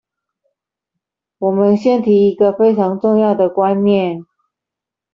[1.37, 4.25] 我們先提一個非常重要的觀念